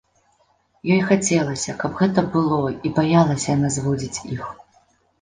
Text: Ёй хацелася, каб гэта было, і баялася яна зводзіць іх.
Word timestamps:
Ёй 0.95 1.01
хацелася, 1.09 1.77
каб 1.85 1.95
гэта 2.01 2.19
было, 2.39 2.59
і 2.75 2.87
баялася 2.99 3.47
яна 3.57 3.75
зводзіць 3.81 4.23
іх. 4.35 4.53